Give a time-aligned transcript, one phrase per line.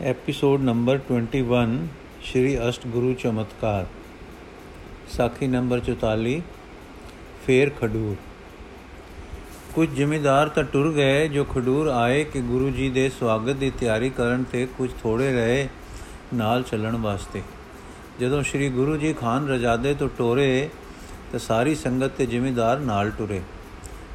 [0.00, 1.72] Episode number 21
[2.24, 3.86] ਸ਼੍ਰੀ ਅਸ਼ਟਗੁਰੂ ਚਮਤਕਾਰ
[5.16, 6.38] ਸਾਖੀ number 44
[7.46, 8.14] ਫੇਰ ਖਡੂਰ
[9.74, 14.10] ਕੁਝ ਜ਼ਿਮੀਦਾਰ ਤਾਂ ਟੁਰ ਗਏ ਜੋ ਖਡੂਰ ਆਏ ਕਿ ਗੁਰੂ ਜੀ ਦੇ ਸਵਾਗਤ ਦੀ ਤਿਆਰੀ
[14.10, 15.68] ਕਰਨ ਤੇ ਕੁਝ ਥੋੜੇ ਰਹੇ
[16.34, 17.42] ਨਾਲ ਚੱਲਣ ਵਾਸਤੇ
[18.20, 20.68] ਜਦੋਂ ਸ਼੍ਰੀ ਗੁਰੂ ਜੀ ਖਾਨ ਰਜਾਦੇ ਤੋਂ ਟੋਰੇ
[21.32, 23.42] ਤਾਂ ਸਾਰੀ ਸੰਗਤ ਤੇ ਜ਼ਿਮੀਦਾਰ ਨਾਲ ਟੁਰੇ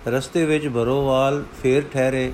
[0.08, 2.32] ਰਸਤੇ ਵਿੱਚ ਬਰੋਵਾਲ ਫੇਰ ਠਹਿਰੇ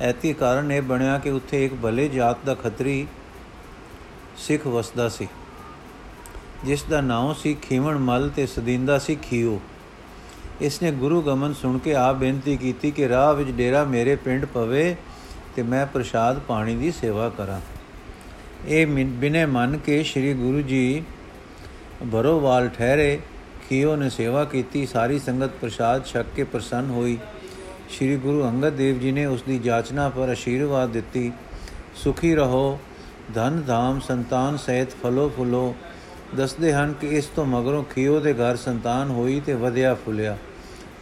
[0.00, 3.06] ਐਤੀ ਕਾਰਨ ਇਹ ਬਣਿਆ ਕਿ ਉੱਥੇ ਇੱਕ ਭਲੇ ਜਾਤ ਦਾ ਖੱਤਰੀ
[4.38, 5.28] ਸਿੱਖ ਵਸਦਾ ਸੀ,
[6.64, 9.60] ਜਿਸ ਦਾ ਨਾਮ ਸੀ ਖੀਵਣ ਮਲ ਤੇ ਸਦੀਂਦਾ ਸੀ ਖੀਓ
[10.60, 14.44] ਇਸ ਨੇ ਗੁਰੂ ਗਮਨ ਸੁਣ ਕੇ ਆ ਬੇਨਤੀ ਕੀਤੀ ਕਿ ਰਾਹ ਵਿੱਚ ਡੇਰਾ ਮੇਰੇ ਪਿੰਡ
[14.44, 14.96] ਪਵੇ
[15.56, 17.60] ਤੇ ਮੈਂ ਪ੍ਰਸ਼ਾਦ ਪਾਣੀ ਦੀ ਸੇਵਾ ਕਰਾਂ।
[18.66, 21.02] ਇਹ ਬਿਨੇ ਮੰਨ ਕੇ ਸ੍ਰੀ ਗੁਰੂ ਜੀ
[22.04, 23.18] ਬਰੋਵਾਲ ਠਹਿਰੇ।
[23.68, 27.18] ਖੀਓ ਨੇ ਸੇਵਾ ਕੀਤੀ, ਸਾਰੀ ਸੰਗਤ ਪ੍ਰਸ਼ਾਦ ਛਕ ਕੇ ਪ੍ਰਸੰਨ ਹੋਈ।
[27.88, 31.32] ਸ੍ਰੀ ਗੁਰੂ ਅੰਗਦ ਦੇਵ ਜੀ ਨੇ ਉਸ ਦੀ ਜਾਚਨਾ ਪਰ ਅਸ਼ੀਰਵਾਦ ਦਿੱਤੀ।
[31.94, 32.78] ਸੁਖੀ ਰਹੋ,
[33.34, 35.74] ਧਨ, ਧਾਮ, ਸੰਤਾਨ ਸਹਿਤ ਫਲੋ ਫੁਲੋ।
[36.36, 40.38] ਦੱਸਦੇ ਹਨ ਕਿ ਇਸ ਤੋਂ ਮਗਰੋਂ ਖੀਓ ਦੇ ਘਰ ਸੰਤਾਨ ਹੋਈ ਤੇ ਵਧਿਆ ਫੁੱਲਿਆ।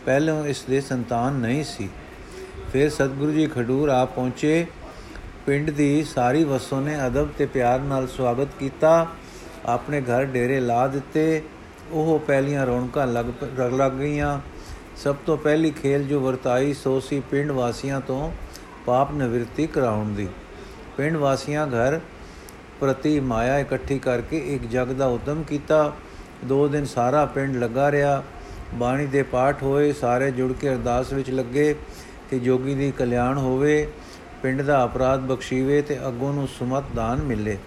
[0.04, 1.88] ਪਹਿਲਾਂ ਇਸ ਦੇ ਸੰਤਾਨ ਨਹੀਂ ਸੀ।
[2.72, 4.66] ਫਿਰ ਸਤਿਗੁਰੂ ਜੀ ਖਡੂਰ ਆ ਪਹੁੰਚੇ।
[5.46, 9.06] ਪਿੰਡ ਦੀ ਸਾਰੀ ਵਸੋਂ ਨੇ ਅਦਬ ਤੇ ਪਿਆਰ ਨਾਲ ਸਵਾਗਤ ਕੀਤਾ।
[9.66, 11.42] ਆਪਣੇ ਘਰ ਡੇਰੇ ਲਾ ਦਿੱਤੇ।
[11.90, 13.26] ਉਹ ਪਹਿਲੀਆਂ ਰੌਣਕਾਂ ਲੱਗ
[13.58, 14.40] ਲੱਗ ਗਈਆਂ।
[14.96, 18.30] ਸਭ ਤੋਂ ਪਹਿਲੀ ਖੇਲ ਜੋ ਵਰਤਾਈ, ਸੋ ਸੀ ਪਿੰਡ ਵਾਸੀਆਂ ਤੋਂ
[18.86, 20.28] ਪਾਪ ਨਿਵਰਤੀ ਕਰਾਉਣ ਦੀ।
[20.96, 22.00] ਪਿੰਡ ਵਾਸੀਆਂ ਘਰ
[22.80, 25.92] ਪ੍ਰਤੀ ਮਾਇਆ ਇਕੱਠੀ ਕਰਕੇ ਇੱਕ ਜਗ ਦਾ ਉਦਮ ਕੀਤਾ।
[26.44, 28.22] ਦੋ ਦਿਨ ਸਾਰਾ ਪਿੰਡ ਲੱਗਾ ਰਿਹਾ।
[28.74, 31.74] ਬਾਣੀ ਦੇ ਪਾਠ ਹੋਏ, ਸਾਰੇ ਜੁੜ ਕੇ ਅਰਦਾਸ ਵਿੱਚ ਲੱਗੇ
[32.30, 33.88] ਕਿ ਜੋਗੀ ਦੀ ਕਲਿਆਣ ਹੋਵੇ,
[34.42, 37.58] ਪਿੰਡ ਦਾ ਅਪਰਾਧ ਬਖਸ਼ੀਵੇ ਤੇ ਅੱਗੋਂ ਨੂੰ ਸੁਮਤ ਦਾਨ ਮਿਲੇ।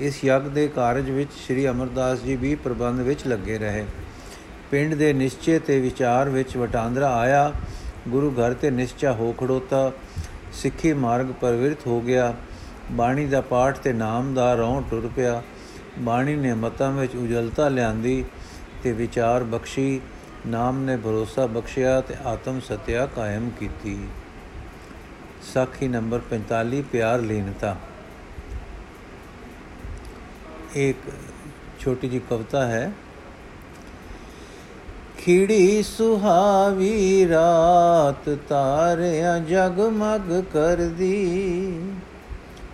[0.00, 3.84] ਇਸ ਯਗ ਦੇ ਕਾਰਜ ਵਿੱਚ ਸ੍ਰੀ ਅਮਰਦਾਸ ਜੀ ਵੀ ਪ੍ਰਬੰਧ ਵਿੱਚ ਲੱਗੇ ਰਹੇ।
[4.70, 7.52] ਪਿੰਡ ਦੇ ਨਿਸ਼ਚੇ ਤੇ ਵਿਚਾਰ ਵਿੱਚ ਵਟਾਂਦਰਾ ਆਇਆ।
[8.08, 9.92] ਗੁਰੂ ਘਰ ਤੇ ਨਿਸ਼ਚਾ ਹੋ ਖੜੋਤਾ।
[10.52, 12.34] ਸਿੱਖੀ ਮਾਰਗ ਪਰਵਿਰਤ ਹੋ ਗਿਆ।
[12.90, 15.42] ਬਾਣੀ ਦਾ ਪਾਠ ਤੇ ਨਾਮ ਦਾ ਰੌਂ ਟੁਰ ਪਿਆ।
[15.98, 18.24] ਬਾਣੀ ਨੇ ਮਤਾਂ ਵਿੱਚ ਉਜਲਤਾ ਲਿਆਂਦੀ
[18.82, 20.00] ਤੇ ਵਿਚਾਰ ਬਖਸ਼ੀ।
[20.46, 23.98] ਨਾਮ ਨੇ ਭਰੋਸਾ ਬਖਸ਼ਿਆ ਤੇ ਆਤਮ ਸਤਿਆ ਕਾਇਮ ਕੀਤੀ।
[25.54, 27.76] ਸਾਖੀ ਨੰਬਰ 45 ਪਿਆਰ ਲੀਨਤਾ।
[30.74, 30.98] ਇੱਕ
[31.80, 32.92] ਛੋਟੀ ਜੀ ਕਵਿਤਾ ਹੈ।
[35.28, 41.80] ਖਿੜੀ ਸੁਹਾਵੀ ਰਾਤ ਤਾਰਿਆਂ ਜਗਮਗ ਕਰਦੀ।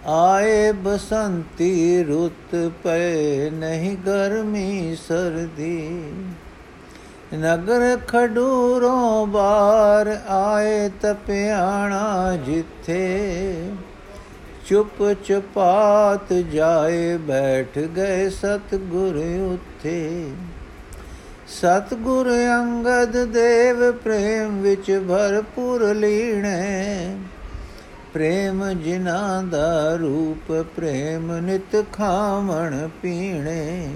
[0.07, 2.55] ਆਏ ਬਸੰਤੀ ਰੁੱਤ
[2.85, 6.03] ਪਏ ਨਹੀਂ ਗਰਮੀ ਸਰਦੀ।
[7.35, 13.69] ਨਗਰ ਖਡੂਰੋਂ ਬਾਰ ਆਏ ਤਪਿਆਣਾ ਜਿੱਥੇ
[14.67, 19.23] ਚੁੱਪ ਚਪਾਤ ਜਾਏ ਬੈਠ ਗਏ ਸਤਗੁਰ
[19.55, 20.31] ਉੱਥੇ।
[21.49, 27.17] ਸਤਗੁਰ ਅੰਗਦ ਦੇਵ ਪ੍ਰੇਮ ਵਿੱਚ ਭਰਪੂਰ ਲੀਣੇ।
[28.15, 33.91] ਪ੍ਰੇਮ ਜਿਨਾ ਦਾ ਰੂਪ ਪ੍ਰੇਮ ਨਿਤ ਖਾਵਣ ਪੀਣੇ।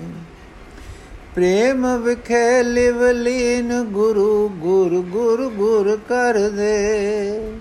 [1.34, 7.52] ਪ੍ਰੇਮ ਵਿਖੇ ਲਿਵ ਲੀਨ ਗੁਰੂ ਗੁਰ ਗੁਰ ਗੁਰ ਕਰ ਦੇ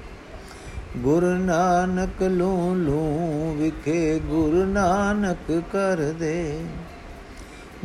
[0.97, 6.59] ਗੁਰ ਨਾਨਕ ਲੂ ਲੂ ਵਿਖੇ ਗੁਰ ਨਾਨਕ ਕਰ ਦੇ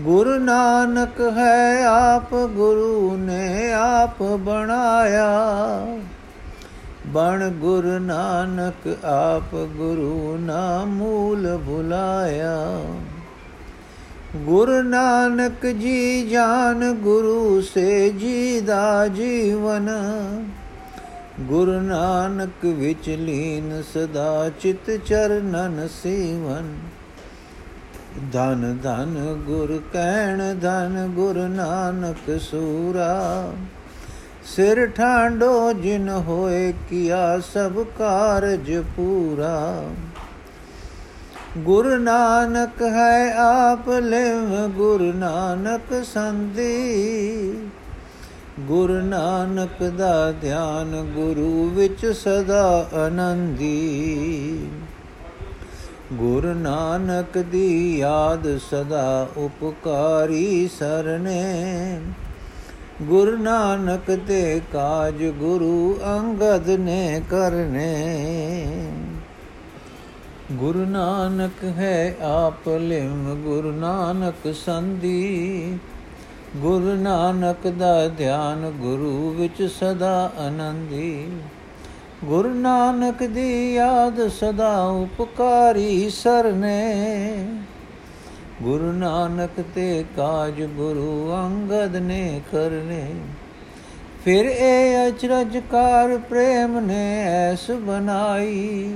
[0.00, 5.28] ਗੁਰੂ ਨਾਨਕ ਹੈ ਆਪ, ਗੁਰੂ ਨੇ ਆਪ ਬਣਾਇਆ।
[7.06, 12.84] ਬਣ ਗੁਰੂ ਨਾਨਕ, ਆਪ ਗੁਰੂ ਨਾ ਮੂਲ ਭੁਲਾਇਆ।
[14.36, 19.90] ਗੁਰੂ ਨਾਨਕ ਜੀ ਜਾਨ, ਗੁਰੂ ਸੇ ਜੀ ਦਾ ਜੀਵਨ।
[21.40, 26.91] ਗੁਰੂ ਨਾਨਕ ਵਿੱਚ ਲੀਨ ਸਦਾ ਚਿਤ ਚਰਨਨ ਸੇਵਨ।
[28.32, 33.52] ਧਨ ਧਨ ਗੁਰ ਕਹਿਣ, ਧਨ ਗੁਰ ਨਾਨਕ ਸੂਰਾ।
[34.44, 39.84] ਸਿਰ ਠਾਂਡੋ ਜਿਨ ਹੋਏ ਕੀਆ ਸਭ ਕਾਰਜ ਪੂਰਾ।
[41.58, 47.52] ਗੁਰ ਨਾਨਕ ਹੈ ਆਪ ਲਿਵ, ਗੁਰ ਨਾਨਕ ਸੰਦੀ
[48.60, 54.68] ਗੁਰ ਨਾਨਕ ਦਾ ਧਿਆਨ ਗੁਰੂ ਵਿੱਚ ਸਦਾ ਆਨੰਦੀ।
[56.12, 62.00] ਗੁਰ ਨਾਨਕ ਦੀ ਯਾਦ ਸਦਾ ਉਪਕਾਰੀ ਸਰਨੇ।
[63.02, 68.92] ਗੁਰ ਨਾਨਕ ਤੇ ਕਾਜ ਗੁਰੂ ਅੰਗਦ ਨੇ ਕਰਨੇ।
[70.52, 75.78] ਗੁਰੂ ਨਾਨਕ ਹੈ ਆਪ ਲਿਮ ਗੁਰੂ ਨਾਨਕ ਸੰਦੀ
[76.56, 81.28] ਗੁਰੂ ਨਾਨਕ ਦਾ ਧਿਆਨ ਗੁਰੂ ਵਿੱਚ ਸਦਾ ਆਨੰਦੀ।
[82.24, 87.46] ਗੁਰੂ ਨਾਨਕ ਦੀ ਯਾਦ ਸਦਾ ਉਪਕਾਰੀ ਸਰਨੇ।
[88.62, 93.04] ਗੁਰੂ ਨਾਨਕ ਤੇ ਕਾਜ ਗੁਰੂ ਅੰਗਦ ਨੇ ਕਰਨੇ।
[94.24, 98.92] ਫਿਰ ਇਹ ਅਚਰਜ ਕਾਰ ਪ੍ਰੇਮ ਨੇ ਐਸ ਬਨਾਈ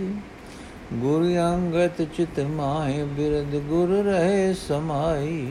[0.94, 5.46] ਗੁਰ ਅੰਗਤ ਚਿਤ ਮਾਏ ਬਿਰਦ ਗੁਰ ਰਹੇ ਸਮਾਈ।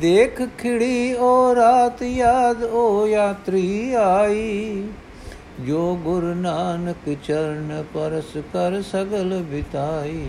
[0.00, 4.82] ਦੇਖ ਖਿੜੀ ਓ ਰਾਤ ਯਾਦ ਓ ਯਾਤਰੀ ਆਈ।
[5.60, 10.28] ਜੋ ਗੁਰ ਨਾਨਕ ਚਰਨ ਪਰਸ ਕਰ ਸਗਲ ਬਿਤਾਈ।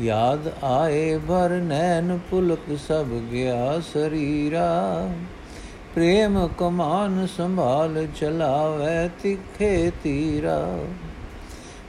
[0.00, 5.10] ਯਾਦ ਆਏ ਭਰ ਨੈਣ ਪੁਲਕ ਸਭ ਗਿਆ ਸਰੀਰਾ।
[5.94, 10.78] ਪ੍ਰੇਮ ਕਮਾਨ ਸੰਭਾਲ ਚਲਾਵੇ ਤਿਖੇ ਤੀਰਾ।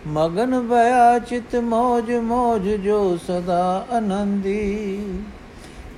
[0.07, 4.99] ਮਗਨ ਭਇਆ ਚਿਤ ਮੋਜ ਮੋਜ ਜੋ ਸਦਾ ਆਨੰਦੀ।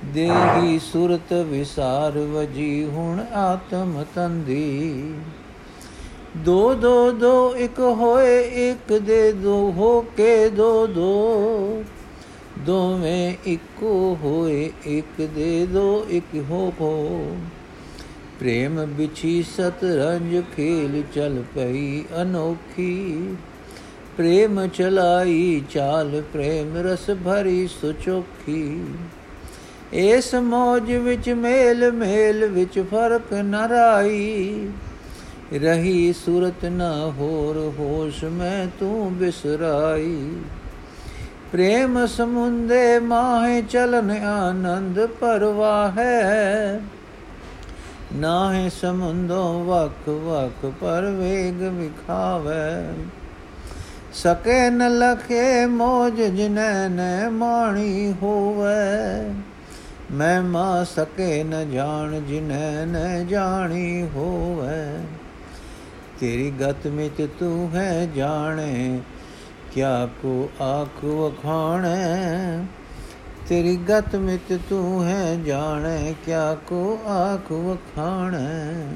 [0.04, 5.14] ਦੇਹੀ ਸੁਰਤ ਵਿਸਾਰ ਵਜੀ ਹੁਣ ਆਤਮ ਤੰਦੀ।
[6.44, 8.40] ਦੋ ਦੋ ਦੋ, ਇੱਕ ਹੋਏ,
[8.70, 11.84] ਇੱਕ ਦੇ ਦੋ ਹੋ ਕੇ ਦੋ ਦੋ।
[12.58, 17.36] ਦੋਵੇਂ ਇੱਕੋ ਹੋਏ, ਇੱਕ ਦੇ ਦੋ, ਇੱਕ ਹੋ ਕੋ
[18.40, 23.36] ਪ੍ਰੇਮ ਵਿਚੀ ਸਤਰੰਜ ਖੇਲ ਚਲ ਪਈ ਅਨੋਖੀ।
[24.16, 28.84] ਪ੍ਰੇਮ ਚਲਾਈ ਚਾਲ, ਪ੍ਰੇਮ ਰਸ ਭਰੀ ਸੁਚੋਖੀ।
[29.92, 34.68] ਇਸ ਮੋਜ ਵਿੱਚ ਮੇਲ ਮੇਲ ਵਿੱਚ ਫ਼ਰਕ ਨ ਰਾਈ।
[35.52, 40.36] ਰਹੀ ਸੂਰਤ ਨਾ ਹੋਰ ਹੋਸ਼ ਮੈਂ ਤੂੰ ਬਿਸਰਾਈ।
[41.52, 46.80] ਪ੍ਰੇਮ ਸਮੁੰਦੇ ਮਾਹੇ ਚਲਨ ਆਨੰਦ ਪਰਵਾਹ। ਹੈ
[48.14, 52.92] ਨਾਹੇ ਸਮੁੰਦੋਂ ਵਕ ਵਕ ਪਰ ਵੇਗ ਵਿਖਾਵੇ।
[54.12, 59.32] ਸਕੇ ਨ ਲਖੇ ਮੋਜ ਜਿਨੈ ਨ ਮਾਣੀ ਹੋਵੇ।
[60.12, 65.17] ਮੈਂ ਮਾ ਸਕੇ ਨ ਜਾਣ ਜਿਨੈ ਨ ਜਾਣੀ ਹੋਵੇ।
[66.20, 69.00] ਤੇਰੀ ਗਤ ਮਿਤ ਤੂੰ ਹੈ ਜਾਣੇ,
[69.72, 72.64] ਕਿਆ ਕੋ ਆਖ ਵਖਾਣੈ?
[73.48, 78.88] ਤੇਰੀ ਗਤ ਮਿਤ ਤੂੰ ਹੈ ਜਾਣੇ, ਕਿਆ ਕੋ ਆਖ ਵਖਾਣੈ?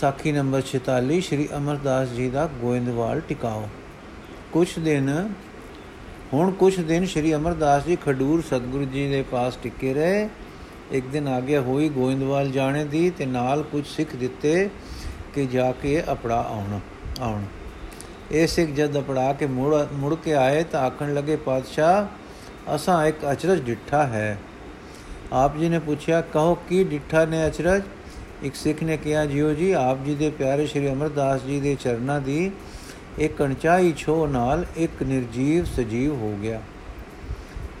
[0.00, 3.68] ਸਾਖੀ ਨੰਬਰ 46 ਸ਼੍ਰੀ ਅਮਰਦਾਸ ਜੀ ਦਾ ਗੋਇੰਦਵਾਲ ਟਿਕਾਓ।
[4.52, 5.28] ਕੁਝ ਦਿਨ,
[6.32, 10.28] ਹੁਣ ਕੁਝ ਦਿਨ ਸ਼੍ਰੀ ਅਮਰਦਾਸ ਜੀ ਖਡੂਰ ਸਤਗੁਰੂ ਜੀ ਦੇ ਪਾਸ ਟਿਕੇ ਰਹੇ
[10.92, 14.70] ਇੱਕ ਦਿਨ ਆਗਿਆ ਹੋਈ ਗੋਇੰਦਵਾਲ ਜਾਣੇ ਦੀ ਤੇ ਨਾਲ ਕੁਝ ਸਿੱਖ ਦਿੱਤੇ
[15.34, 16.78] ਕਿ ਜਾ ਕੇ ਅਪੜਾ ਆਉਣ
[17.20, 17.42] ਆਉਣ।
[18.32, 22.06] ਇਹ ਸਿੱਖ ਜਦ ਅਪੜਾ ਕੇ ਮੁੜ ਮੁੜ ਕੇ ਆਏ ਤਾਂ ਆਖਣ ਲੱਗੇ, ਪਾਤਸ਼ਾਹ,
[22.74, 24.38] ਅਸਾਂ ਇੱਕ ਅਚਰਜ ਡਿੱਠਾ ਹੈ।
[25.32, 27.82] ਆਪ ਜੀ ਨੇ ਪੁੱਛਿਆ, ਕਹੋ, ਕੀ ਡਿੱਠਾ ਨੇ ਅਚਰਜ?
[28.42, 32.20] ਇੱਕ ਸਿੱਖ ਨੇ ਕਿਹਾ, ਜਿਉ ਜੀ, ਆਪ ਜੀ ਦੇ ਪਿਆਰੇ ਸ਼੍ਰੀ ਅਮਰਦਾਸ ਜੀ ਦੇ ਚਰਨਾਂ
[32.20, 32.50] ਦੀ
[33.18, 36.60] ਇੱਕ ਅਣਚਾਈ ਛੋ ਨਾਲ ਇੱਕ ਨਿਰਜੀਵ ਸਜੀਵ ਹੋ ਗਿਆ।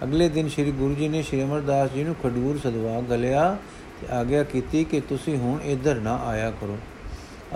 [0.04, 3.56] ਅਗਲੇ ਦਿਨ ਸ੍ਰੀ ਗੁਰੂ ਜੀ ਨੇ ਸ੍ਰੀ ਅਮਰਦਾਸ ਜੀ ਨੂੰ ਖਡੂਰ ਸਦਵਾ ਗਲਿਆ
[4.00, 6.76] ਤੇ ਆਗਿਆ ਕੀਤੀ ਕਿ ਤੁਸੀਂ ਹੁਣ ਇੱਧਰ ਨਾ ਆਇਆ ਕਰੋ।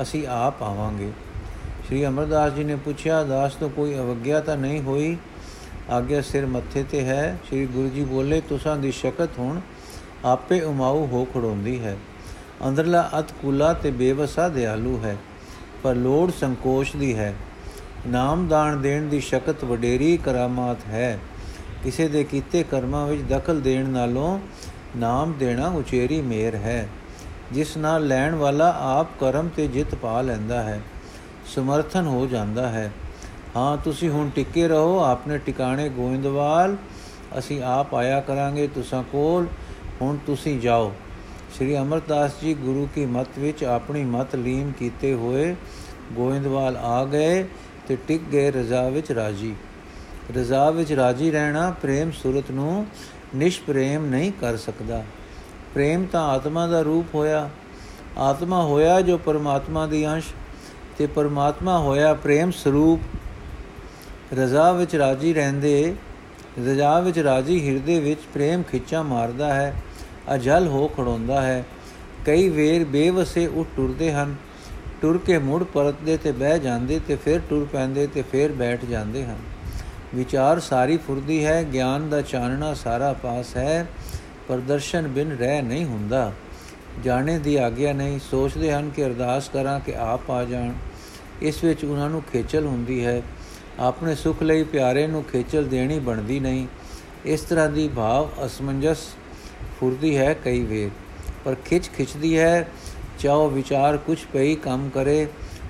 [0.03, 1.11] ਅਸੀਂ ਆਪ ਆਵਾਂਗੇ।
[1.87, 5.17] ਸ੍ਰੀ ਅਮਰਦਾਸ ਜੀ ਨੇ ਪੁੱਛਿਆ, ਦਾਸ, ਤੋਂ ਕੋਈ ਅਵਗਿਆ ਤਾਂ ਨਹੀਂ ਹੋਈ?
[5.91, 9.61] ਆਗਿਆ ਸਿਰ ਮੱਥੇ ਤੇ ਹੈ। ਸ੍ਰੀ ਗੁਰੂ ਜੀ ਬੋਲੇ, ਤੁਸਾਂ ਦੀ ਸ਼ਕਤ ਹੁਣ
[10.25, 11.97] ਆਪੇ ਉਮਾਉ ਹੋ ਖੜੋਂਦੀ ਹੈ।
[12.69, 15.17] ਅੰਦਰਲਾ ਅਤ ਕੁਲਾ ਤੇ ਬੇਵਸਾ ਦਿਆਲੂ ਹੈ,
[15.83, 17.35] ਪਰ ਲੋੜ ਸੰਕੋਚ ਦੀ ਹੈ।
[18.07, 21.19] ਨਾਮ ਦਾਨ ਦੇਣ ਦੀ ਸ਼ਕਤ ਵਡੇਰੀ ਕਰਾਮਾਤ ਹੈ।
[21.85, 24.39] ਕਿਸੇ ਦੇ ਕੀਤੇ ਕਰਮਾਂ ਵਿੱਚ ਦਖਲ ਦੇਣ ਨਾਲੋਂ
[24.97, 26.89] ਨਾਮ ਦੇਣਾ ਉਚੇਰੀ ਮੇਰ ਹੈ।
[27.53, 30.81] ਜਿਸ ਨਾਲ ਲੈਣ ਵਾਲਾ ਆਪ ਕਰਮ ਤੇ ਜਿੱਤ ਪਾ ਲੈਂਦਾ ਹੈ।
[31.47, 32.93] ਸਮਰਥਨ ਹੋ ਜਾਂਦਾ ਹੈ।
[33.57, 36.77] ਹਾਂ, ਤੁਸੀਂ ਹੁਣ ਟਿੱਕੇ ਰਹੋ, ਆਪਣੇ ਟਿਕਾਣੇ ਗੋਇੰਦਵਾਲ।
[37.39, 39.47] ਅਸੀਂ ਆਪ ਆਇਆ ਕਰਾਂਗੇ ਤੁਸਾਂ ਕੋਲ।
[40.03, 40.93] ਹੁਣ ਤੁਸੀਂ ਜਾਓ।
[41.55, 45.57] ਸ੍ਰੀ ਅਮਰਦਾਸ ਜੀ ਗੁਰੂ ਕੀ ਮਤ ਵਿੱਚ ਆਪਣੀ ਮਤ ਲੀਨ ਕੀਤੇ ਹੋਏ
[46.13, 47.49] ਗੋਇੰਦਵਾਲ ਆ ਗਏ
[47.89, 49.55] ਤੇ ਟਿਕ ਗਏ ਰਜ਼ਾ ਵਿੱਚ ਰਾਜੀ।
[50.37, 52.87] ਰਜ਼ਾ ਵਿੱਚ ਰਾਜੀ ਰਹਿਣਾ ਪ੍ਰੇਮ ਸੁਰਤ ਨੂੰ
[53.35, 55.05] ਨਿਸ਼ਪ੍ਰੇਮ ਨਹੀਂ ਕਰ ਸਕਦਾ।
[55.75, 57.51] ਪ੍ਰੇਮ ਤਾਂ ਆਤਮਾ ਦਾ ਰੂਪ ਹੋਇਆ।
[58.19, 60.27] ਆਤਮਾ ਹੋਇਆ ਜੋ ਪਰਮਾਤਮਾ ਦੀ ਅੰਸ਼
[60.99, 63.01] ਤੇ ਪਰਮਾਤਮਾ ਹੋਇਆ ਪ੍ਰੇਮ ਸਰੂਪ।
[64.35, 65.95] ਰਜ਼ਾ ਵਿੱਚ ਰਾਜੀ ਰਹਿੰਦੇ,
[66.59, 69.75] ਰਜ਼ਾ ਵਿੱਚ ਰਾਜੀ ਹਿਰਦੇ ਵਿੱਚ ਪ੍ਰੇਮ ਖਿੱਚਾ ਮਾਰਦਾ ਹੈ,
[70.35, 71.65] ਅਜਲ ਹੋ ਖੜੋਂਦਾ ਹੈ।
[72.25, 74.35] ਕਈ ਵੇਰ ਬੇਵਸੇ ਉੱਠ ਟੁਰਦੇ ਹਨ।
[75.03, 79.25] ਟੁਰ ਕੇ ਮੁੜ ਪਰਤਦੇ ਤੇ ਬਹਿ ਜਾਂਦੇ ਤੇ ਫਿਰ ਟੁਰ ਪੈਂਦੇ ਤੇ ਫਿਰ ਬੈਠ ਜਾਂਦੇ
[79.25, 79.37] ਹਨ।
[80.15, 83.87] ਵਿਚਾਰ ਸਾਰੀ ਫੁਰਦੀ ਹੈ, ਗਿਆਨ ਦਾ ਚਾਨਣਾ ਸਾਰਾ ਪਾਸ ਹੈ
[84.49, 86.33] ਪਰ ਦਰਸ਼ਨ ਬਿਨ ਰਹਿ ਨਹੀਂ ਹੁੰਦਾ।
[87.05, 90.73] ਜਾਣੇ ਦੀ ਆਗਿਆ ਨਹੀਂ, ਸੋਚਦੇ ਹਨ ਕਿ ਅਰਦਾਸ ਕਰਾਂ ਕਿ ਆਪ ਆ ਜਾਣ।
[91.43, 93.23] ਇਸ ਵਿੱਚ ਉਹਨਾਂ ਨੂੰ ਖੇਚਲ ਹੁੰਦੀ ਹੈ।
[93.81, 96.67] ਆਪਣੇ ਸੁਖ ਲਈ ਪਿਆਰੇ ਨੂੰ ਖੇਚਲ ਦੇਣੀ ਬਣਦੀ ਨਹੀਂ।
[97.25, 98.99] ਇਸ ਤਰ੍ਹਾਂ ਦੀ ਭਾਵ ਅਸਮੰਜਸ
[99.81, 100.91] ਫੁਰਦੀ ਹੈ ਕਈ ਵੇਰ।
[101.45, 102.69] ਪਰ ਖਿੱਚ ਖਿੱਚਦੀ ਹੈ
[103.19, 105.27] ਚਾਹੋ ਵਿਚਾਰ ਕੁਝ ਪਈ ਕੰਮ ਕਰੇ।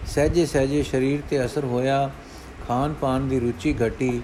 [0.07, 2.11] ਸਹਜੇ ਸਹਜੇ ਸਰੀਰ ਤੇ ਅਸਰ ਹੋਇਆ।
[2.69, 4.21] ਖਾਨ ਪਾਨ ਦੀ ਰੁਚੀ ਘਟੀ,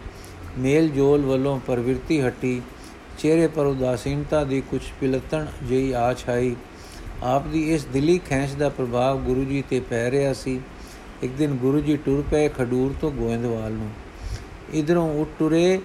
[0.59, 2.63] ਮੇਲ ਜੋਲ ਵੱਲੋਂ ਪ੍ਰਵਿਰਤੀ ਹਟੀ,
[3.19, 6.57] ਚਿਹਰੇ ਪਰ ਉਦਾਸੀਨਤਾ ਦੀ ਕੁਝ ਪਿਲਤਣ ਜਿਹੀ ਆ ਛਾਈ
[7.23, 10.61] ਆਪ ਦੀ ਇਸ ਦਿਲੀ ਖੈਂਚ ਦਾ ਪ੍ਰਭਾਵ ਗੁਰੂ ਜੀ ਤੇ ਪੈ ਰਿਹਾ ਸੀ।
[11.23, 13.91] ਇੱਕ ਦਿਨ ਗੁਰੂ ਜੀ ਟੁਰ ਪਏ ਖਡੂਰ ਤੋਂ ਗੋਇੰਦਵਾਲ ਨੂੰ।
[14.75, 15.81] ਇਧਰੋਂ ਉੱਠ ਟੁਰੇ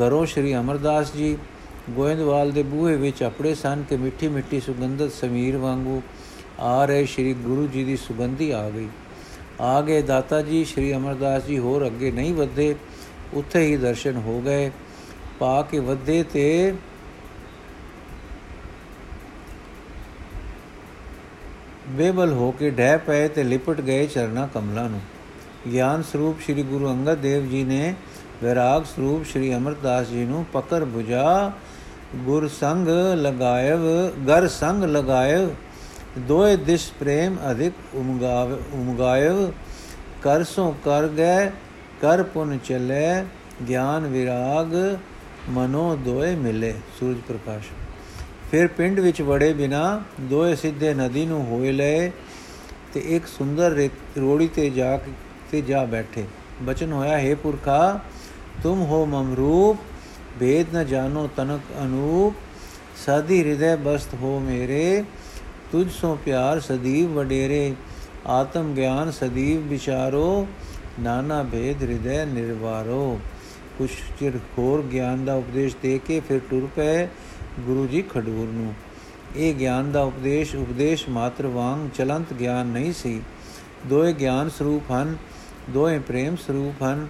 [0.00, 1.36] ਘਰੋਂ ਸ਼੍ਰੀ ਅਮਰਦਾਸ ਜੀ।
[1.90, 6.02] ਗੋਇੰਦਵਾਲ ਦੇ ਬੂਹੇ ਵਿੱਚ ਆਪਣੇ ਸਨ ਕਿ ਮਿੱਠੀ ਮਿੱਠੀ ਸੁਗੰਧਤ ਸਮੀਰ ਵਾਂਗੂ
[6.60, 8.88] ਆ ਰਹੇ ਸ਼੍ਰੀ ਗੁਰੂ ਜੀ ਦੀ ਸੁਗੰਧੀ ਆ ਗਈ।
[9.60, 12.74] ਆ ਗਏ ਦਾਤਾ ਜੀ, ਸ੍ਰੀ ਅਮਰਦਾਸ ਜੀ ਹੋਰ ਅੱਗੇ ਨਹੀਂ ਵਧੇ
[13.34, 14.70] ਉੱਥੇ ਹੀ ਦਰਸ਼ਨ ਹੋ ਗਏ।
[15.38, 16.74] ਪਾ ਕੇ ਵਧੇ ਤੇ
[21.88, 25.00] ਬੇਬਲ ਹੋ ਕੇ ਡਹਿ ਪਏ ਤੇ ਲਿਪਟ ਗਏ ਚਰਨਾ ਕਮਲਾਂ ਨੂੰ।
[25.72, 27.94] ਗਿਆਨ ਸਰੂਪ ਸ੍ਰੀ ਗੁਰੂ ਅੰਗਦ ਦੇਵ ਜੀ ਨੇ
[28.42, 31.52] ਵਿਰਾਗ ਸਰੂਪ ਸ੍ਰੀ ਅਮਰਦਾਸ ਜੀ ਨੂੰ ਪਕੜ 부ਜਾ
[32.16, 33.80] ਗੁਰ ਸੰਗ ਲਗਾਇਵ,
[34.28, 35.48] ਗਰ ਸੰਗ ਲਗਾਇਵ
[36.18, 39.52] ਦੋਏ ਦਿਸ ਪ੍ਰੇਮ ਅਧਿਕ ਉਮਗਾਵ ਉਮਗਾਇਵ,
[40.22, 41.50] ਕਰ ਸੋ ਕਰ ਗਏ,
[42.02, 43.24] ਕਰ ਪੁਨ ਚਲੇ,
[43.68, 44.74] ਗਿਆਨ ਵਿਰਾਗ,
[45.50, 47.68] ਮਨੋ ਦੋਏ ਮਿਲੇ, ਸੂਰਜ ਪ੍ਰਕਾਸ਼।
[48.50, 52.10] ਫਿਰ ਪਿੰਡ ਵਿੱਚ ਵੜੇ ਬਿਨਾ ਦੋਏ ਸਿੱਧੇ ਨਦੀ ਨੂੰ ਹੋਏ ਲਏ,
[52.94, 53.88] ਤੇ ਇੱਕ ਸੁੰਦਰ
[54.18, 55.00] ਰੋੜੀ ਤੇ ਜਾ
[55.50, 56.24] ਤੇ ਜਾ ਬੈਠੇ।
[56.62, 58.00] ਬਚਨ ਹੋਇਆ, ਹੈ ਪੁਰਖਾ,
[58.62, 59.76] ਤੁਮ ਹੋ ਮਮਰੂਪ,
[60.40, 62.34] ਭੇਦ ਨ ਜਾਣੋ ਤਨਕ ਅਨੂਪ,
[63.06, 65.04] ਸਾਦੀ ਹਿਰਦੈ ਬਸਤ ਹੋ ਮੇਰੇ
[65.72, 67.74] ਤੁਝ ਸੋ ਪਿਆਰ ਸਦੀਵ ਵਡੇਰੇ,
[68.26, 70.46] ਆਤਮ ਗਿਆਨ ਸਦੀਵ ਵਿਚਾਰੋ,
[71.00, 73.20] ਨਾਨਾ ਭੇਦ ਹਿਰਦੈ ਨਿਰਵਾਰੋ।
[73.78, 77.06] ਕੁਛ ਚਿਰ ਹੋਰ ਗਿਆਨ ਦਾ ਉਪਦੇਸ਼ ਦੇ ਕੇ ਫਿਰ ਟੁਰ ਪਏ
[77.60, 78.74] ਗੁਰੂ ਜੀ ਖਡੂਰ ਨੂੰ।
[79.36, 83.20] ਇਹ ਗਿਆਨ ਦਾ ਉਪਦੇਸ਼ ਉਪਦੇਸ਼ ਮਾਤਰ ਵਾਂਗ ਚਲੰਤ ਗਿਆਨ ਨਹੀਂ ਸੀ।
[83.86, 85.16] ਦੋਏ ਗਿਆਨ ਸਰੂਪ ਹਨ,
[85.70, 87.06] ਦੋਏ ਪ੍ਰੇਮ ਸਰੂਪ ਹਨ।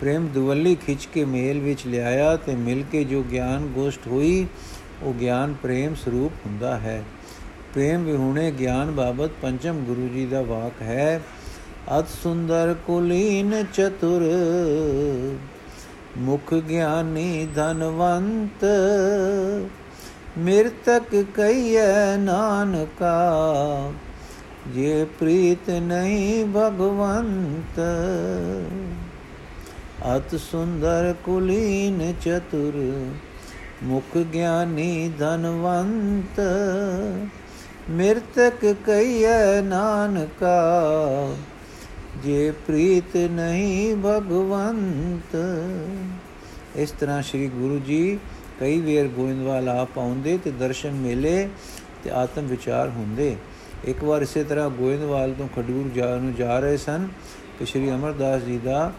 [0.00, 4.46] ਪ੍ਰੇਮ ਦੁਵੱਲੀ ਖਿੱਚ ਕੇ ਮੇਲ ਵਿੱਚ ਲਿਆਇਆ ਤੇ ਮਿਲ ਕੇ ਜੋ ਗਿਆਨ ਗੋਸ਼ਟ ਹੋਈ,
[5.02, 7.02] ਉਹ ਗਿਆਨ ਪ੍ਰੇਮ ਸਰੂਪ ਹੁੰਦਾ ਹੈ।
[7.76, 11.20] ਪ੍ਰੇਮ ਵਿਹੂਣੇ ਗਿਆਨ ਬਾਬਤ ਪੰਚਮ ਗੁਰੂ ਜੀ ਦਾ ਵਾਕ ਹੈ,
[11.98, 14.22] ਅਤ ਸੁੰਦਰ ਕੁਲੀਨ ਚਤੁਰ,
[16.18, 18.64] ਮੁਖ ਗਿਆਨੀ ਧਨਵੰਤ,
[20.38, 23.92] ਮਿਰਤਕ ਕਈਐ ਨਾਨਕਾ,
[24.74, 27.80] ਜੇ ਪ੍ਰੀਤ ਨਹੀਂ ਭਗਵੰਤ।
[30.16, 32.84] ਅਤ ਸੁੰਦਰ ਕੁਲੀਨ ਚਤੁਰ,
[33.84, 36.40] ਮੁਖ ਗਿਆਨੀ ਧਨਵੰਤ
[37.90, 41.34] ਮਿਰਤਕ ਕਈਐ ਨਾਨਕਾ,
[42.24, 45.36] ਜੇ ਪ੍ਰੀਤ ਨਹੀਂ ਭਗਵੰਤ।
[46.76, 48.18] ਇਸ ਤਰ੍ਹਾਂ ਸ੍ਰੀ ਗੁਰੂ ਜੀ
[48.60, 51.48] ਕਈ ਵੇਰ ਗੋਇੰਦਵਾਲ ਆ ਪਾਉਂਦੇ ਤੇ ਦਰਸ਼ਨ ਮੇਲੇ
[52.04, 53.36] ਤੇ ਆਤਮ ਵਿਚਾਰ ਹੁੰਦੇ।
[53.84, 57.08] ਇੱਕ ਵਾਰ ਇਸੇ ਤਰ੍ਹਾਂ ਗੋਇੰਦਵਾਲ ਤੋਂ ਖਡੂਰ ਜਾ ਨੂੰ ਜਾ ਰਹੇ ਸਨ
[57.58, 58.92] ਕਿ ਸ੍ਰੀ ਅਮਰਦਾਸ ਜੀ ਦਾ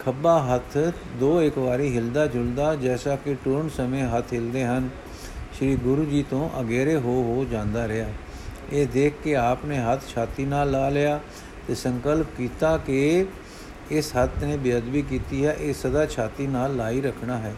[0.00, 0.76] ਖੱਬਾ ਹੱਥ
[1.20, 4.88] ਦੋ ਇੱਕ ਵਾਰੀ ਹਿਲਦਾ ਜੁਲਦਾ, ਜੈਸਾ ਕਿ ਟੁਰਨ ਸਮੇਂ ਹੱਥ ਹਿਲਦੇ ਹਨ।
[5.60, 8.06] ਸ੍ਰੀ ਗੁਰੂ ਜੀ ਤੋਂ ਅਗੇਰੇ ਹੋ ਹੋ ਜਾਂਦਾ ਰਿਹਾ।
[8.72, 11.18] ਇਹ ਦੇਖ ਕੇ ਆਪ ਨੇ ਹੱਥ ਛਾਤੀ ਨਾਲ ਲਾ ਲਿਆ
[11.66, 13.26] ਤੇ ਸੰਕਲਪ ਕੀਤਾ ਕਿ
[13.90, 17.54] ਇਸ ਹੱਥ ਨੇ ਬੇਅਦਬੀ ਕੀਤੀ ਹੈ, ਇਹ ਸਦਾ ਛਾਤੀ ਨਾਲ ਲਾਈ ਰੱਖਣਾ ਹੈ,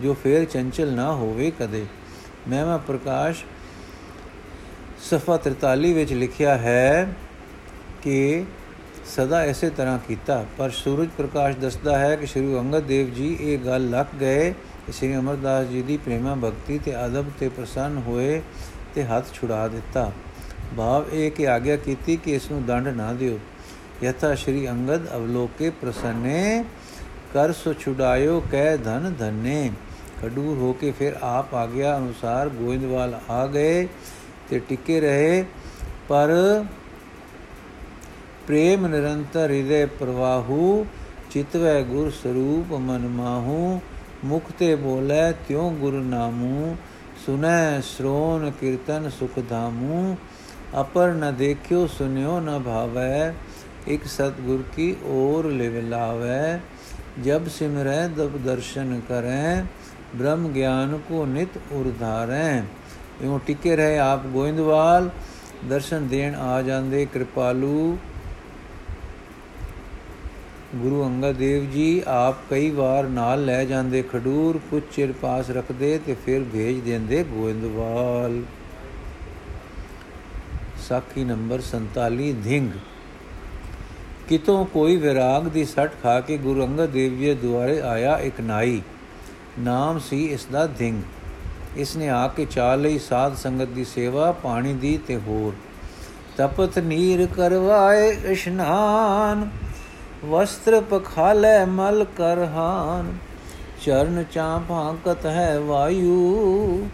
[0.00, 1.84] ਜੋ ਫੇਰ ਚੰਚਲ ਨਾ ਹੋਵੇ ਕਦੇ।
[2.48, 3.44] ਮਹਿਮਾ ਪ੍ਰਕਾਸ਼
[5.10, 7.14] ਸਫਾ 43 ਵਿੱਚ ਲਿਖਿਆ ਹੈ
[8.02, 8.44] ਕਿ
[9.06, 13.58] ਸਦਾ ਐਸੇ ਤਰ੍ਹਾਂ ਕੀਤਾ। ਪਰ ਸੂਰਜ ਪ੍ਰਕਾਸ਼ ਦੱਸਦਾ ਹੈ ਕਿ ਸ਼੍ਰੀ ਅੰਗਦ ਦੇਵ ਜੀ ਇਹ
[13.58, 18.42] ਗੱਲ ਲੱਗ ਗਏ ਕਿ ਸ਼੍ਰੀ ਅਮਰਦਾਸ ਜੀ ਦੀ ਪ੍ਰੇਮਾ ਭਗਤੀ ਤੇ ਅਦਬ ਤੇ ਪ੍ਰਸੰਨ ਹੋਏ
[18.94, 20.10] ਤੇ ਹੱਥ ਛੁਡਾ ਦਿੱਤਾ।
[20.76, 23.38] ਭਾਵ ਇਹ ਕਿ ਆਗਿਆ ਕੀਤੀ ਕਿ ਇਸ ਨੂੰ ਦੰਡ ਨਾ ਦਿਓ।
[24.02, 26.64] ਯਥਾ ਸ਼੍ਰੀ ਅੰਗਦ ਅਵਲੋਕੇ ਪ੍ਰਸੰਨੇ,
[27.32, 29.70] ਕਰ ਸੋ ਛੁਡਾਇਓ ਕਹਿ ਧਨ ਧਨੇ।
[30.22, 33.88] ਖਡੂਰ ਹੋ ਕੇ ਫਿਰ ਆਪ ਆਗਿਆ ਅਨੁਸਾਰ ਗੋਇੰਦਵਾਲ ਆ ਗਏ
[34.50, 35.44] ਤੇ ਟਿਕੇ ਰਹੇ।
[36.08, 36.32] ਪਰ
[38.46, 40.86] ਪ੍ਰੇਮ ਨਿਰੰਤਰ ਹਿਰਦੇ ਪ੍ਰਵਾਹੂ,
[41.30, 43.80] ਚਿਤਵੈ ਗੁਰ ਸਰੂਪ ਮਨ ਮਾਹੂ।
[44.24, 46.76] ਮੁਖ ਤੇ ਬੋਲੇ, ਤਿਉ ਗੁਰ ਨਾਮੂ,
[47.26, 50.16] ਸੁਨੈ ਸ਼੍ਰੋਨ ਕੀਰਤਨ ਸੁਖ ਧਾਮੂ।
[50.80, 53.34] ਅਪਰ ਨ ਦੇਖਿਓ, ਸੁਨਿਓ ਨ ਭਾਵੈ,
[53.88, 56.60] ਇਕ ਸਤਗੁਰ ਕੀ ਔਰ ਲਿਵ ਲਾਵੈ।
[57.24, 59.64] ਜਬ ਸਿਮਰੈ ਦਬ ਦਰਸ਼ਨ ਕਰੈ,
[60.16, 62.62] ਬ੍ਰਹਮ ਗਿਆਨ ਕੋ ਨਿਤ ਉਰਧਾਰੈ।
[63.22, 65.10] ਇਉਂ ਟਿਕੇ ਰਹੇ ਆਪ ਗੋਇੰਦਵਾਲ,
[65.68, 67.98] ਦਰਸ਼ਨ ਦੇਣ ਆ ਜਾਂਦੇ ਕਿਰਪਾਲੂ।
[70.74, 76.00] ਗੁਰੂ ਅੰਗਦ ਦੇਵ ਜੀ ਆਪ ਕਈ ਵਾਰ ਨਾਲ ਲੈ ਜਾਂਦੇ, ਖਡੂਰ ਕੁਝ ਚਿਰ ਪਾਸ ਰੱਖਦੇ
[76.06, 78.42] ਤੇ ਫਿਰ ਭੇਜ ਦਿੰਦੇ ਗੋਇੰਦਵਾਲ।
[80.88, 82.70] ਸਾਖੀ ਨੰਬਰ 47 ਧਿੰਗ।
[84.28, 88.82] ਕਿਤੋਂ ਕੋਈ ਵਿਰਾਗ ਦੀ ਸੱਟ ਖਾ ਕੇ ਗੁਰੂ ਅੰਗਦ ਦੇਵ ਜੀ ਦੁਆਰੇ ਆਇਆ ਇੱਕ ਨਾਈ।
[89.58, 91.02] ਨਾਮ ਸੀ ਇਸ ਦਾ ਧਿੰਗ।
[91.76, 95.52] ਇਸ ਨੇ ਆ ਕੇ ਚਾਲ ਲਈ ਸਾਧ ਸੰਗਤ ਦੀ ਸੇਵਾ, ਪਾਣੀ ਦੀ ਤੇ ਹੋਰ।
[96.36, 99.50] ਤਪਤ ਨੀਰ ਕਰਵਾਏ ਇਸ਼ਨਾਨ।
[100.28, 103.12] ਵਸਤਰ ਪਖਾਲੇ ਮਲ ਕਰਹਾਨ
[103.84, 106.86] ਚਰਨ ਚਾਂਪਾਕਤ ਹੈ ਵਾਯੂ,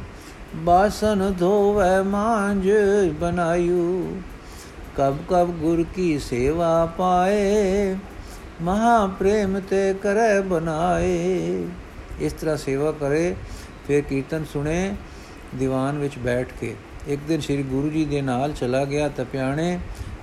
[0.56, 2.68] ਬਾਸਨ ਧੋਵੇ ਮਾਂਜ
[3.20, 4.06] ਬਨਾਇਓ
[4.96, 7.96] ਕਬ ਕਬ ਗੁਰ ਕੀ ਸੇਵਾ ਪਾਏ,
[8.62, 11.64] ਮਹਾ ਪ੍ਰੇਮ ਤੇ ਕਰੇ ਬਨਾਏ।
[12.20, 13.34] ਇਸ ਤਰ੍ਹਾਂ ਸੇਵਾ ਕਰੇ,
[13.86, 14.94] ਫਿਰ ਕੀਰਤਨ ਸੁਣੇ,
[15.54, 16.74] ਦੀਵਾਨ ਵਿੱਚ ਬੈਠ ਕੇ।
[17.08, 19.78] ਇੱਕ ਦਿਨ ਸ੍ਰੀ ਗੁਰੂ ਜੀ ਦੇ ਨਾਲ ਚਲਾ ਗਿਆ ਤਪਿਆਣੇ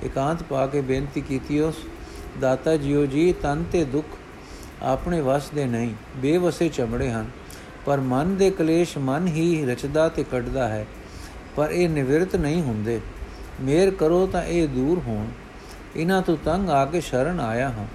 [0.06, 1.76] ਇਕਾਂਤ ਪਾ ਕੇ ਬੇਨਤੀ ਕੀਤੀ ਉਸ
[2.40, 4.08] ਦਾਤਾ ਜੀਓ ਜੀ, ਤਨ ਤੇ ਦੁੱਖ
[4.84, 7.26] ਆਪਣੇ ਵਸ ਦੇ ਨਹੀਂ, ਬੇਵਸੇ ਚਮੜੇ ਹਨ।
[7.86, 10.86] ਪਰ ਮਨ ਦੇ ਕਲੇਸ਼ ਮਨ ਹੀ ਰਚਦਾ ਤੇ ਕੱਢਦਾ ਹੈ,
[11.56, 13.00] ਪਰ ਇਹ ਨਿਵਰਤ ਨਹੀਂ ਹੁੰਦੇ।
[13.62, 15.26] ਮੇਰ ਕਰੋ ਤਾਂ ਇਹ ਦੂਰ ਹੋਣ।
[15.96, 17.86] ਇਹਨਾਂ ਤੋਂ ਤੰਗ ਆ ਕੇ ਸ਼ਰਨ ਆਇਆ ਹਾਂ।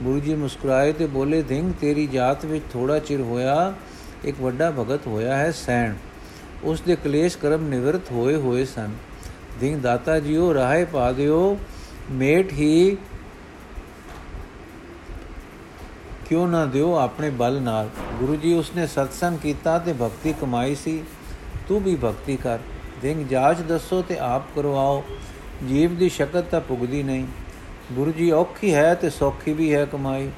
[0.00, 3.72] ਗੁਰੂ ਜੀ ਮੁਸਕਰਾਏ ਤੇ ਬੋਲੇ ਧਿੰਗ ਤੇਰੀ ਜਾਤ ਵਿੱਚ ਥੋੜਾ ਚਿਰ ਹੋਇਆ,
[4.24, 5.94] ਇੱਕ ਵੱਡਾ ਭਗਤ ਹੋਇਆ ਹੈ, ਸੈਣ।
[6.64, 8.90] ਉਸ ਦੇ ਕਲੇਸ਼ ਕਰਮ ਨਿਵਰਤ ਹੋਏ ਹੋਏ ਸਨ।
[9.60, 11.58] ਧਿੰਗ ਦਾਤਾ ਜੀਓ, ਰਾਹੇ ਪਾ ਦਿਓ,
[12.10, 12.96] ਮੇਟ ਹੀ
[16.32, 17.88] ਕਿਉਂ ਨਾ ਦਿਓ ਆਪਣੇ ਬਲ ਨਾਲ?
[18.18, 21.04] ਗੁਰੂ ਜੀ ਉਸਨੇ ਸਤਸੰਗ ਕੀਤਾ ਤੇ ਭਗਤੀ ਕਮਾਈ ਸੀ।
[21.68, 22.58] ਤੂੰ ਵੀ ਭਗਤੀ ਕਰ।
[23.02, 25.04] ਦਿੰਗ ਜਾਚ ਦੱਸੋ ਤੇ ਆਪ ਕਰਵਾਓ।
[25.68, 27.26] ਜੀਵ ਦੀ ਸ਼ਕਤ ਤਾਂ ਪੁਗਦੀ ਨਹੀਂ।
[27.92, 30.30] ਗੁਰੂ ਜੀ ਔਖੀ ਹੈ ਤੇ ਸੌਖੀ ਵੀ ਹੈ ਕਮਾਈ।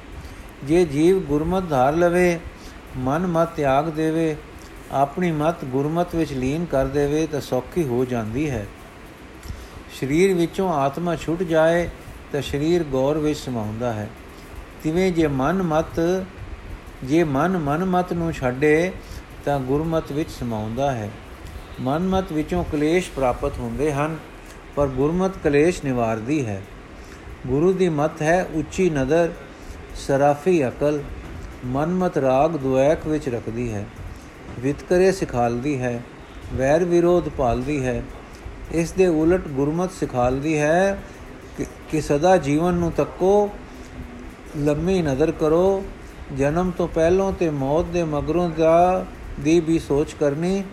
[0.63, 2.39] ਜੇ ਜੀਵ ਗੁਰਮਤ ਧਾਰ ਲਵੇ,
[2.97, 4.35] ਮਨ ਮਤ ਤਿਆਗ ਦੇਵੇ,
[4.91, 8.67] ਆਪਣੀ ਮਤ ਗੁਰਮਤ ਵਿੱਚ ਲੀਨ ਕਰ ਦੇਵੇ, ਤਾਂ ਸੌਖੀ ਹੋ ਜਾਂਦੀ ਹੈ।
[9.99, 11.89] ਸਰੀਰ ਵਿੱਚੋਂ ਆਤਮਾ ਛੁੱਟ ਜਾਏ,
[12.31, 14.09] ਤਾਂ ਸਰੀਰ ਗੌਰ ਵਿੱਚ ਸਮਾਉਂਦਾ ਹੈ।
[14.85, 16.23] ਤਿਵੇਂ ਜੇ ਮਨ ਮਤ,
[17.03, 18.91] ਜੇ ਮਨ ਮਨ ਮਤ ਨੂੰ ਛੱਡੇ,
[19.45, 21.09] ਤਾਂ ਗੁਰਮਤ ਵਿੱਚ ਸਮਾਉਂਦਾ ਹੈ।
[21.81, 24.17] ਮਨ ਮਤ ਵਿੱਚੋਂ ਕਲੇਸ਼ ਪ੍ਰਾਪਤ ਹੁੰਦੇ ਹਨ,
[24.75, 26.61] ਪਰ ਗੁਰਮਤ ਕਲੇਸ਼ ਨਿਵਾਰਦੀ ਹੈ।
[27.47, 29.33] ਗੁਰੂ ਦੀ ਮਤ ਹੈ ਉੱਚੀ ਨਦਰ,
[29.95, 31.03] ਸਰਾਫੀ ਅਕਲ
[31.65, 33.85] ਮਨਮਤ ਰਾਗ ਦੁਐਕ ਵਿੱਚ ਰੱਖਦੀ ਹੈ।
[34.59, 36.03] ਵਿਤਕਰੇ ਸਿਖਾਲਦੀ ਹੈ,
[36.53, 38.03] ਵੈਰ ਵਿਰੋਧ ਪਾਲਦੀ ਹੈ।
[38.71, 40.97] ਇਸ ਦੇ ਉਲਟ ਗੁਰਮਤ ਸਿਖਾਲਦੀ ਹੈ
[41.91, 43.49] ਕਿ ਸਦਾ ਜੀਵਨ ਨੂੰ ਤੱਕੋ
[44.57, 45.83] ਲੰਮੀ ਨਜ਼ਰ ਕਰੋ।
[46.37, 49.05] ਜਨਮ ਤੋਂ ਪਹਿਲਾਂ ਤੇ ਮੌਤ ਦੇ ਮਗਰੋਂ ਦਾ
[49.39, 50.63] ਦੀ ਵੀ ਸੋਚ ਕਰਨੀ।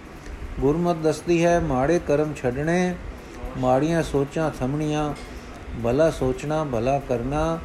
[0.61, 2.95] ਗੁਰਮਤ ਦੱਸਦੀ ਹੈ, ਮਾੜੇ ਕਰਮ ਛੱਡਣੇ,
[3.59, 5.15] ਮਾੜੀਆਂ ਸੋਚਾਂ ਥਮਣੀਆਂ,
[5.85, 7.59] ਭਲਾ ਸੋਚਣਾ, ਭਲਾ ਕਰਨਾ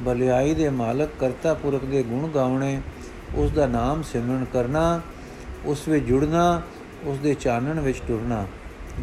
[0.00, 2.80] ਬਲਿਆਈ ਦੇ ਮਾਲਕ ਕਰਤਾ ਪੁਰਖ ਦੇ ਗੁਣ ਗਾਉਣੇ,
[3.34, 5.00] ਉਸ ਦਾ ਨਾਮ ਸਿਮਰਨ ਕਰਨਾ,
[5.64, 6.62] ਉਸ ਵਿੱਚ ਜੁੜਨਾ,
[7.04, 8.46] ਉਸ ਦੇ ਚਾਨਣ ਵਿੱਚ ਟੁਰਨਾ।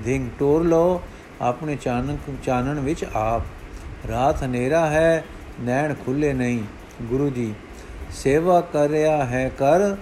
[0.06, 1.02] ਧਿੰਗ ਟੋਰ ਲੋ
[1.42, 3.42] ਆਪਣੇ ਚਾਨਣ ਚਾਨਣ ਵਿੱਚ ਆਪ।
[4.08, 5.24] ਰਾਤ ਹਨੇਰਾ ਹੈ
[5.62, 6.64] ਨੈਣ ਖੁੱਲੇ ਨਹੀਂ।
[7.04, 7.54] ਗੁਰੂ ਜੀ,
[8.14, 9.96] ਸੇਵਾ ਕਰਿਆ ਹੈ ਕਰ,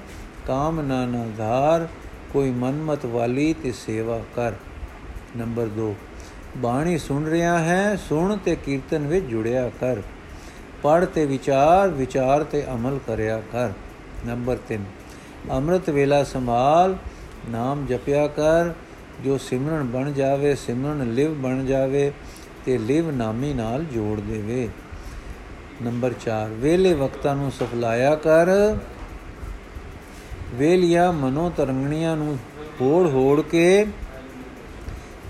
[0.48, 1.88] ਕਾਮ ਨਾ ਨਾ ਧਾਰ,
[2.34, 4.54] ਕੋਈ ਮਨਮਤ ਵਾਲੀ ਤੇ ਸੇਵਾ ਕਰ।
[5.38, 5.94] ਨੰਬਰ 2
[6.58, 10.02] ਬਾਣੀ ਸੁਣ ਰਿਹਾ ਹੈ, ਸੁਣ ਤੇ ਕੀਰਤਨ ਵਿੱਚ ਜੁੜਿਆ ਕਰ।
[10.84, 13.72] ਪੜ ਤੇ ਵਿਚਾਰ ਵਿਚਾਰ ਤੇ ਅਮਲ ਕਰਿਆ ਕਰ।
[14.26, 14.86] ਨੰਬਰ 3
[15.52, 16.96] ਅੰਮ੍ਰਿਤ ਵੇਲਾ ਸੰਭਾਲ,
[17.50, 18.74] ਨਾਮ ਜਪਿਆ ਕਰ।
[19.24, 22.12] ਜੋ ਸਿਮਰਨ ਬਣ ਜਾਵੇ, ਸਿਮਰਨ ਲਿਵ ਬਣ ਜਾਵੇ
[22.66, 24.68] ਤੇ ਲਿਵ ਨਾਮੀ ਨਾਲ ਜੋੜ ਦੇਵੇ।
[25.84, 28.50] ਨੰਬਰ 4 ਵੇਲੇ ਵਕਤਾਂ ਨੂੰ ਸਫਲਾਇਆ ਕਰ।
[30.54, 32.38] ਵੇਲੀਆਂ ਮਨੋ ਤਰੰਗਣੀਆਂ ਨੂੰ
[32.82, 33.86] ਹੋੜ ਹੋੜ ਕੇ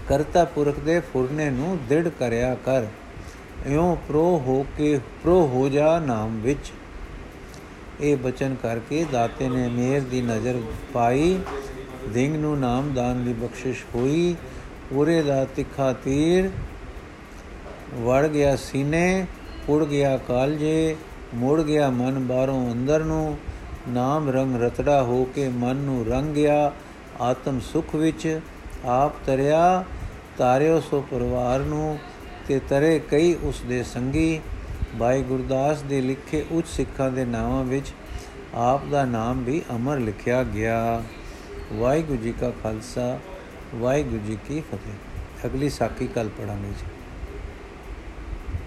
[0.10, 2.86] ਕਰਤਾ ਪੁਰਖ ਦੇ ਫੁਰਨੇ ਨੂੰ ਦ੍ਰਿੜ ਕਰਿਆ ਕਰ।
[3.68, 6.72] ਇਉਂ ਪ੍ਰੋ ਹੋ ਕੇ, ਪ੍ਰੋ ਹੋ ਜਾ ਨਾਮ ਵਿੱਚ।
[8.02, 10.60] ਇਹ ਬਚਨ ਕਰਕੇ ਦਾਤੇ ਨੇ ਮੇਰ ਦੀ ਨਜ਼ਰ
[10.94, 11.39] ਪਾਈ।
[12.10, 14.36] ਦਿੰਗ ਨੂੰ ਨਾਮਦਾਨ ਦੀ ਬਖਸ਼ਿਸ਼ ਹੋਈ।
[14.89, 16.50] ਪੂਰੇ ਦਾ ਤਿੱਖਾ ਤੀਰ
[17.96, 19.26] ਵੜ ਗਿਆ ਸੀਨੇ।
[19.69, 20.95] ਉੜ ਗਿਆ ਕਾਲਜੇ
[21.36, 23.38] ਮੁੜ ਗਿਆ ਮਨ ਬਾਹਰੋਂ ਅੰਦਰ ਨੂੰ।
[23.89, 26.71] ਨਾਮ ਰੰਗ ਰਤੜਾ ਹੋ ਕੇ ਮਨ ਨੂੰ ਰੰਗ ਗਿਆ,
[27.21, 28.39] ਆਤਮ ਸੁਖ ਵਿੱਚ
[28.86, 29.84] ਆਪ ਤਰਿਆ।
[30.38, 31.97] ਤਾਰਿਓ ਸੋ ਪਰਿਵਾਰ ਨੂੰ
[32.47, 34.39] ਤੇ ਤਰੇ ਕਈ ਉਸ ਦੇ ਸੰਗੀ।
[34.99, 37.93] ਭਾਈ ਗੁਰਦਾਸ ਦੇ ਲਿਖੇ ਉੱਚ ਸਿੱਖਾਂ ਦੇ ਨਾਵਾਂ ਵਿੱਚ
[38.54, 41.04] ਆਪ ਦਾ ਨਾਮ ਵੀ ਅਮਰ ਲਿਖਿਆ ਗਿਆ।
[41.73, 43.19] ਵਾਹਿਗੁਰੂ ਜੀ ਕਾ ਖਾਲਸਾ,
[43.76, 46.92] ਵਾਹਿਗੁਰੂ ਜੀ ਕੀ ਫਤਿਹ। ਅਗਲੀ ਸਾਖੀ ਕੱਲ ਪੜਾਂਗੇ ਜੀ।